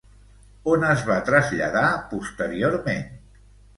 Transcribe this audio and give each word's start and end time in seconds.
On 0.71 0.85
es 0.93 1.03
va 1.09 1.17
traslladar 1.29 1.83
posteriorment? 2.15 3.05